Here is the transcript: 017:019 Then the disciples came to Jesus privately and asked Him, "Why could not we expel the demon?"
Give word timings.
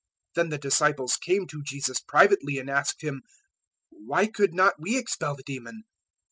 017:019 0.29 0.33
Then 0.33 0.49
the 0.49 0.57
disciples 0.57 1.17
came 1.17 1.45
to 1.45 1.61
Jesus 1.63 1.99
privately 1.99 2.57
and 2.57 2.71
asked 2.71 3.03
Him, 3.03 3.21
"Why 3.91 4.25
could 4.25 4.51
not 4.55 4.79
we 4.81 4.97
expel 4.97 5.35
the 5.35 5.43
demon?" 5.43 5.83